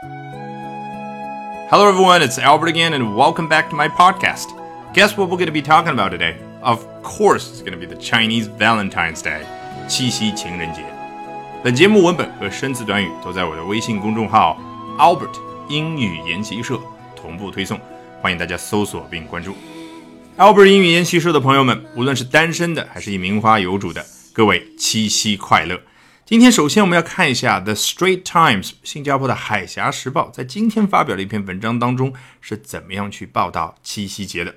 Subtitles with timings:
[0.00, 2.22] Hello, everyone.
[2.22, 4.46] It's Albert again, and welcome back to my podcast.
[4.94, 6.36] Guess what we're going to be talking about today?
[6.62, 9.40] Of course, it's going to be the Chinese Valentine's Day,
[9.88, 10.82] 七夕情人节。
[11.64, 14.56] 本节目文本和生词短语都在我的微信公众号
[14.98, 15.36] Albert
[15.68, 16.78] 英语研习社
[17.16, 17.80] 同步推送，
[18.22, 19.56] 欢迎大家搜索并关注。
[20.36, 25.80] Albert 英语研习社的朋友们，无论是单身的还是一名花有主的，各位七夕快乐！
[26.27, 34.55] 今天首先我们要看一下《The Straits Times》新加坡的《海峡时报》在今天发表的一篇文章当中是怎么样去报道七夕节的。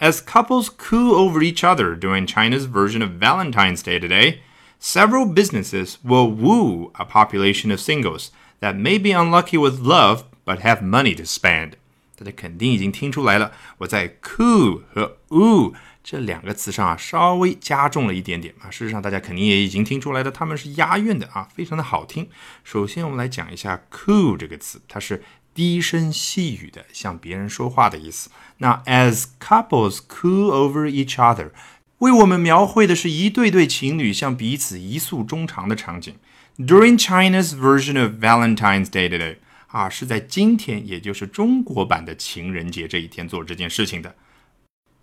[0.00, 4.38] As couples coo over each other during China's version of Valentine's Day today,
[4.80, 8.30] several businesses will woo a population of singles
[8.60, 11.74] that may be unlucky with love but have money to spend.
[12.16, 15.74] 大家肯定已经听出来了，我在 coo 和 woo
[16.09, 18.65] 这两个词上啊，稍微加重了一点点啊。
[18.71, 22.27] 事实上，大家肯定也已经听出来的，它们是押韵的啊，非常的好听。
[22.63, 25.21] 首先，我们来讲一下 “cool” 这个词，它是
[25.53, 28.31] 低声细语的向别人说话的意思。
[28.57, 31.51] 那 as couples cool over each other，
[31.99, 36.15] 为我们描绘的是一对对情侣向彼此一诉衷肠的场景。
[36.57, 39.35] During China's version of Valentine's Day today，
[39.67, 44.15] 啊，是在今天，也就是中国版的情人节这一天做这件事情的。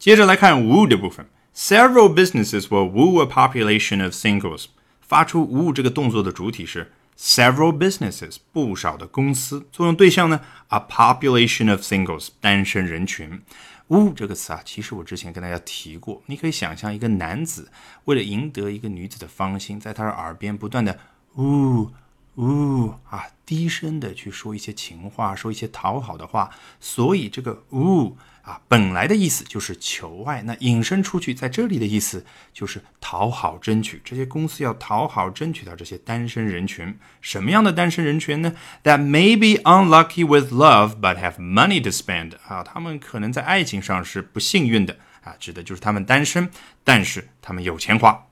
[0.06, 4.66] 接着来看 woo 的部分，Several businesses will woo a population of singles。
[5.00, 9.66] 发出 woo 这个动作的主体是 several businesses，不少的公司。
[9.72, 13.42] 作用对象呢，a population of singles，单身人群。
[13.88, 16.22] woo 这个词啊，其实我之前跟大家提过。
[16.26, 17.72] 你可以想象一个男子
[18.04, 20.96] 为了赢得一个女子的芳心，在她的耳边不断的
[21.34, 21.90] woo
[22.36, 26.50] 呜啊，低声的去说一些情话，说一些讨好的话。
[26.80, 28.16] 所以这个呜。
[28.46, 34.00] 啊，本来的意思就是求爱，那引申出去，在这里的意思就是讨好、争取。
[34.04, 36.96] 这些公司要讨好、争取到这些单身人群。
[37.20, 42.34] 什么样的单身人群呢？That may be unlucky with love, but have money to spend。
[42.46, 46.48] 啊，他们可能在爱情上是不幸运的啊，指的就是他们单身，
[46.84, 48.28] 但是他们有钱花。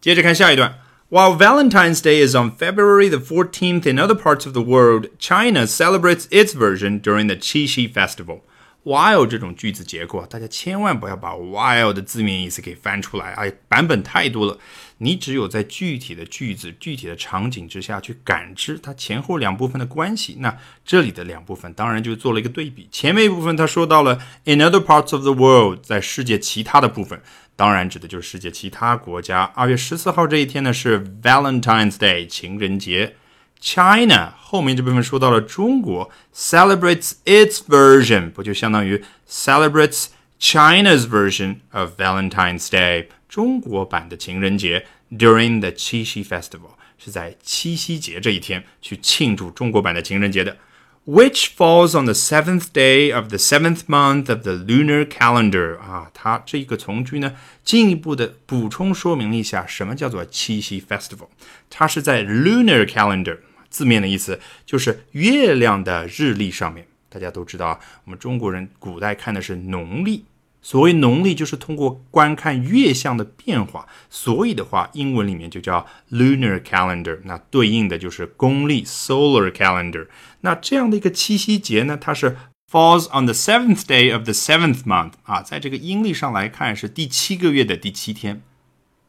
[0.00, 0.78] 接着看下一段。
[1.08, 6.26] While Valentine's Day is on February the 14th in other parts of the world, China celebrates
[6.32, 8.42] its version during the Qixi Festival.
[8.86, 14.56] While 这种句子结构，大家千万不要把 while 的字面意思给翻出来，哎，版本太多了。
[14.98, 20.36] 你只有在具体的句子、具体的场景之下去感知它前后两部分的关系。
[20.38, 22.88] 那这里的两部分当然就做了一个对比。
[22.92, 27.20] 前面一部分他说到了 in other parts of the world，在世界其他的部分，
[27.56, 29.42] 当然指的就是世界其他国家。
[29.56, 33.16] 二月十四号这一天呢是 Valentine's Day，情人节。
[33.59, 40.07] China 后面这部分说到了中国 celebrates its version，不就相当于 celebrates
[40.39, 50.57] China's version of Valentine's Day，中国版的情人节 during the 七夕 festival 是在七夕节这一天去庆祝中国版的情人节的。
[51.06, 60.82] Which falls on the seventh day of the seventh month of the lunar calendar 啊，它这一个从句呢，进一步的补充说明了一下什么叫做七夕
[60.82, 61.28] festival，
[61.70, 63.38] 它是在 lunar calendar。
[63.70, 70.24] 字面的意思就是月亮的日历上面，大家都知道啊，我们中国人古代看的是农历，
[70.66, 80.08] 所谓农历就是通过观看月相的变化，所以的话，英文里面就叫 lunar calendar，那对应的就是公历 solar calendar。
[80.40, 82.36] 那这样的一个七夕节呢，它是
[82.68, 88.42] falls on the seventh day of the seventh month 啊，在这个阴历上来看是第七个月的第七天。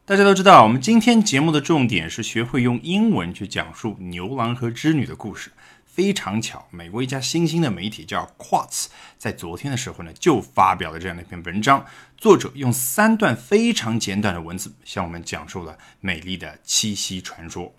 [0.04, 5.50] 大家都知道，我们今天节目的重点是学会用英文去讲述牛郎和织女的故事。
[5.97, 8.87] 非常巧，美国一家新兴的媒体叫 Quartz，
[9.17, 11.85] 在昨天的时候呢，就发表了这样的一篇文章。
[12.17, 17.73] 作者用三段非常简短的文字，向我们讲述了美丽的七夕传说。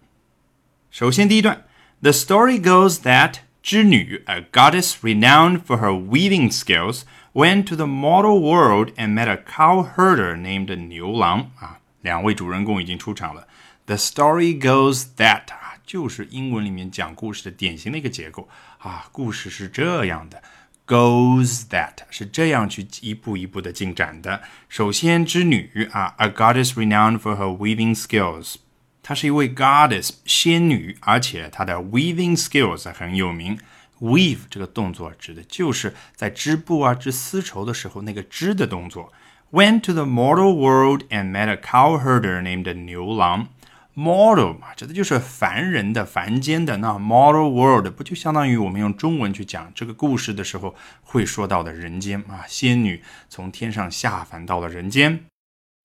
[0.90, 1.64] 首先，第一段，
[2.02, 7.02] The story goes that 织女，a goddess renowned for her weaving skills,
[7.32, 11.80] went to the mortal world and met a cow herder named 牛郎啊。
[12.02, 13.48] 两位主人公已经出场了。
[13.86, 18.48] The story goes that 啊， 就是英文里面讲故事的典型的一个结构
[18.78, 19.06] 啊。
[19.12, 20.42] 故事是这样的，
[20.86, 24.42] goes that 是这样去一步一步的进展的。
[24.68, 28.56] 首先，织女啊，a goddess renowned for her weaving skills，
[29.02, 33.58] 她是一位 goddess 仙女，而且她的 weaving skills 很有名。
[34.00, 39.12] weave 这个动作指的就是在织布啊、织丝绸的时候那个织的动作。
[39.52, 43.46] went to the mortal world and met a cowherder named 牛郎。
[43.95, 46.77] Mortal 嘛，指的就是凡人的、凡间的。
[46.77, 52.45] 那 mortal world 不就相当于我们用中文去讲这个故事的时候会说到的人间啊？
[52.47, 55.25] 仙女从天上下凡到了人间，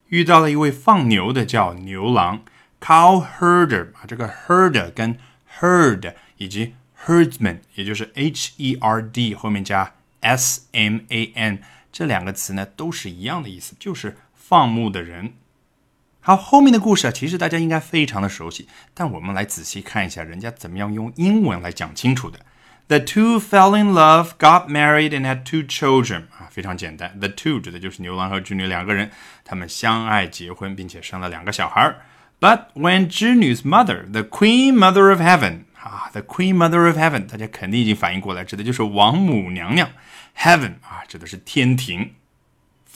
[0.09, 2.45] 遇到了一位放牛的叫牛郎
[2.81, 4.05] cow herder 啊。
[4.07, 5.19] 这个 herder 跟
[5.59, 6.75] herd 以及
[7.05, 11.59] herdsman，也就是 h e r d 后面加 s m a n
[11.91, 15.35] 这两个词呢，都是一样的意思，就是放牧的人。
[16.27, 22.39] 好，后面的故事啊，其实大家应该非常的熟悉，但我们来仔细看一下人家怎么样用英文来讲清楚的。
[22.89, 26.23] The two fell in love, got married, and had two children.
[26.39, 27.21] 啊，非常简单。
[27.21, 29.11] The two 指的就是牛郎和织女两个人，
[29.45, 31.95] 他们相爱结婚，并且生了两个小孩。
[32.41, 39.91] But when 织女 's mother, the Queen Mother of Heaven, 啊，the Queen Mother of Heaven，大家肯定已经反应过来，指的就是王母娘娘。
[40.39, 42.15] Heaven 啊，指的是天庭。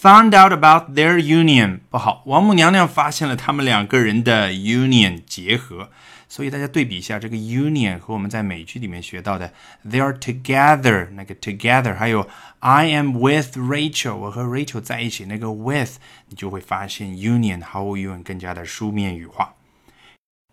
[0.01, 5.91] Found out about their union 不好，王母娘娘发现了他们两个人的 union 结合，
[6.29, 9.53] 所以大家对比一下这个 union 和我们在美剧里面学到的
[9.85, 12.29] they are together 那个 together，还有
[12.61, 15.97] I am with Rachel 我和 Rachel 在一起那个 with，
[16.29, 19.55] 你就会发现 union 毫无疑问更加的书面语化。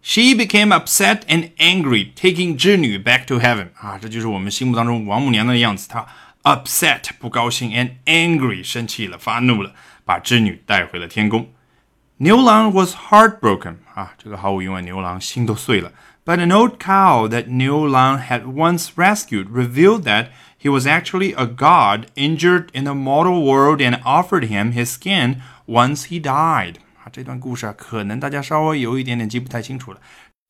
[0.01, 6.07] She became upset and angry, taking 织女 back to heaven 啊，这就是我们心目当中王母娘娘的样子，她。
[6.44, 9.72] upset 不高兴，and angry 生气了，发怒了，
[10.04, 11.48] 把织女带回了天宫。
[12.18, 15.92] 牛郎 was heartbroken 啊，这个毫无疑问，牛郎心都碎了。
[16.24, 20.28] But an old cow that 牛郎 had once rescued revealed that
[20.60, 25.36] he was actually a god injured in the mortal world and offered him his skin
[25.66, 26.74] once he died。
[27.02, 30.00] 啊，这段故事啊，可能大家稍微有一点点记不太清楚了。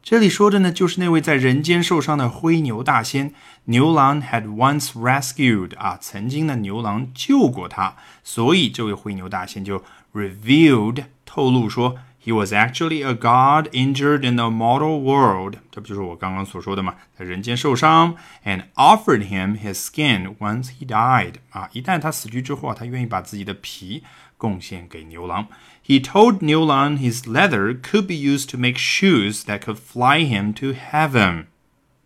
[0.06, 3.34] 这里说的呢，就是那位在人间受伤的灰牛大仙。
[3.64, 15.56] 牛郎 had once rescued 啊，曾经的牛郎救过他，所以这位灰牛大仙就 revealed 透露说，he was actually a god injured in the mortal world。
[15.72, 16.94] 这不就是我刚刚所说的吗？
[17.18, 18.16] 在人间受伤
[18.46, 21.38] ，and offered him his skin once he died。
[21.50, 24.04] 啊，一旦他死去之后啊，他愿意把自己的皮
[24.46, 25.48] 贡献给牛郎。
[25.84, 30.74] He told 牛郎 his leather could be used to make shoes that could fly him to
[30.74, 31.46] heaven.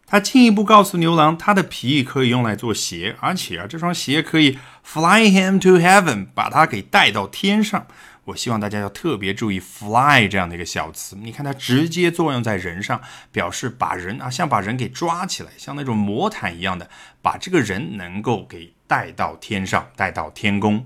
[0.05, 7.85] 他进一步告诉牛郎，他的皮可以用来做鞋，而且啊，这双鞋可以 fly him to heaven，把他给带到天上。
[8.25, 13.01] 我希望大家要特别注意 fly 这样的一个小词，你看它直接作用在人上，
[13.31, 16.89] 表示把人啊，像把人给抓起来，像那种魔毯一样的，
[17.21, 20.85] 把这个人能够给带到天上，带到天宫。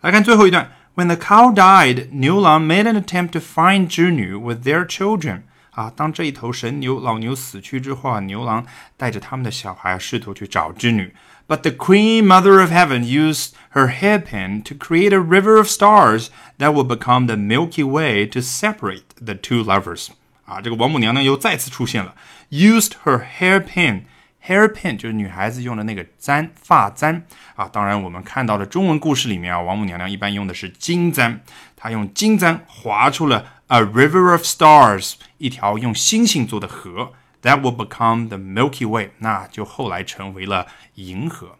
[0.00, 0.72] 来看最后一段。
[0.94, 5.42] When the cow died, Niu Lang made an attempt to find 织女 with their children.
[5.70, 8.66] 啊，当这一头神牛老牛死去之后啊，牛郎
[8.98, 11.14] 带着他们的小孩试图去找织女。
[11.48, 16.28] But the Queen Mother of Heaven used her hairpin to create a river of stars
[16.58, 20.08] that would become the Milky Way to separate the two lovers.
[20.44, 22.14] 啊，这个王母娘娘又再次出现了，
[22.50, 24.02] used her hairpin。
[24.47, 27.23] Hairpin 就是女孩子用的那个簪，发簪
[27.55, 27.67] 啊。
[27.67, 31.41] 当然，我们看到的中文故事里面啊，王母娘娘一般用的是金簪，
[31.75, 37.11] 她用金簪划出了 a river of stars，一条用星星做的河
[37.41, 41.57] ，that will become the Milky Way，那就后来成为了银河。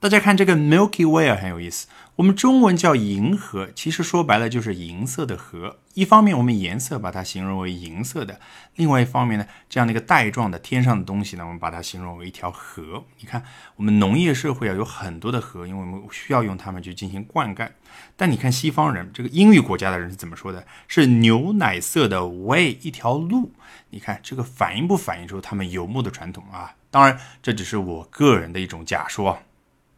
[0.00, 1.86] 大家看这个 Milky Way 很有意思，
[2.16, 5.78] 我们中文叫银河，其实说白了就是银色的河。
[5.94, 8.38] 一方面我们颜色把它形容为银色的，
[8.76, 13.02] 另外一方面呢，这样的一个带状的天上的东西呢，我们把它形容为一条河。
[13.18, 13.42] 你看，
[13.74, 17.68] 我们农业社会啊有很多的河，因为我们需要用它们去进行灌溉。
[18.16, 20.64] 但你看西方人，这个英语国家的人是怎么说的？
[20.86, 23.50] 是牛奶色的 way 一条路。
[23.90, 26.76] 你看这个反映不反映出他们游牧的传统啊？
[26.92, 29.40] 当然，这只是我个人的一种假说。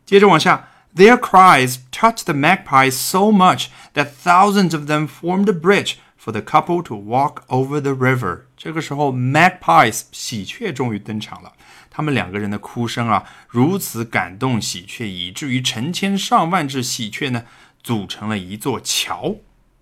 [0.06, 6.32] 接着往下，Their cries touched the magpies so much that thousands of them formed a bridge for
[6.32, 8.46] the couple to walk over the river。
[8.56, 11.52] 这个时候，magpies 喜鹊终于登场了。
[11.90, 17.44] 他们两个人的哭声啊，如此感动喜鹊，以至于成千上万只喜鹊呢，
[17.82, 19.36] 组成了一座桥，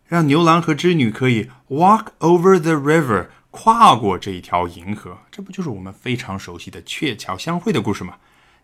[0.06, 5.18] 让牛郎和织女可以 walk over the river，跨过这一条银河。
[5.30, 8.14] 这不就是我们非常熟悉的鹊桥相会的故事吗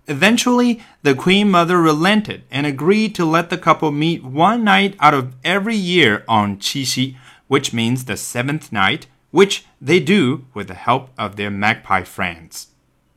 [0.07, 5.15] ？Eventually, the Queen Mother relented and agreed to let the couple meet one night out
[5.15, 7.15] of every year on Qixi,
[7.47, 12.67] which means the seventh night, which they do with the help of their magpie friends.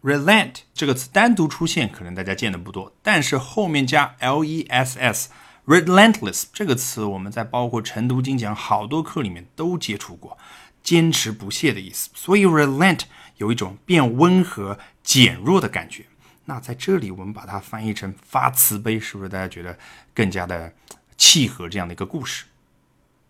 [0.02, 10.38] Relent 这个词单独出现，可能大家见的不多，但是后面加 l e s s，relentless 这个词我们在包括晨读精讲好多课里面都接触过，
[10.82, 12.08] 坚持不懈的意思。
[12.14, 13.00] 所以 relent
[13.36, 16.06] 有一种变温和、减弱的感觉。
[16.45, 19.77] 那在这里，我们把它翻译成发慈悲，是不是大家觉得
[20.13, 20.73] 更加的
[21.17, 22.45] 契合这样的一个故事？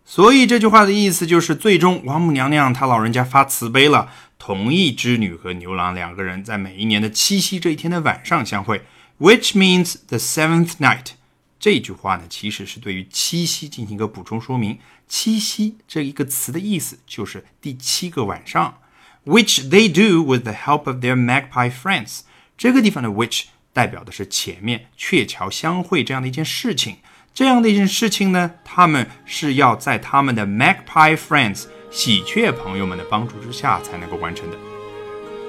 [0.04, 8.82] 所以这句话的意思就是，最终王母娘娘她老人家发慈悲了，同意织女和牛郎两个人在每一年的七夕这一天的晚上相会
[9.18, 11.12] ，which means the seventh night。
[11.58, 14.78] 这句话呢，其实是对于七夕进行一个补充说明。
[15.08, 18.78] 七夕这一个词的意思就是第七个晚上。
[19.24, 22.20] which they do with the help of their magpie friends。
[22.57, 26.97] 这个地方的 which 代表的是前面鹊桥相会这样的一件事情。
[27.33, 34.57] 这样的一件事情呢，他们是要在他们的 magpie friends 喜鹊朋友们的帮助之下才能够完成的。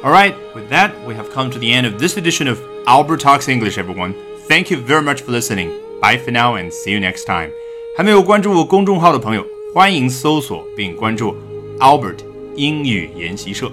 [0.03, 3.49] Alright, with that, we have come to the end of this edition of Albert Talks
[3.49, 4.15] English, everyone.
[4.49, 5.71] Thank you very much for listening.
[6.00, 7.50] Bye for now and see you next time.
[7.97, 11.37] 还没有关注我公众号的朋友，欢迎搜索并关注
[11.79, 12.19] Albert
[12.57, 13.71] 英语研习社。